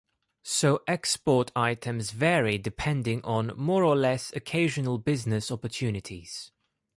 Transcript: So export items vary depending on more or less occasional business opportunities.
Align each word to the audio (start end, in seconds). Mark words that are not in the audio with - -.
So 0.41 0.81
export 0.87 1.51
items 1.55 2.09
vary 2.09 2.57
depending 2.57 3.21
on 3.23 3.51
more 3.55 3.83
or 3.83 3.95
less 3.95 4.33
occasional 4.35 4.97
business 4.97 5.51
opportunities. 5.51 6.49